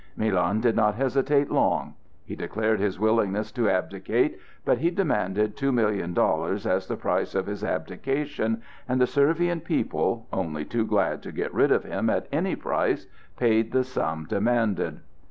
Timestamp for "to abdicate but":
3.51-4.79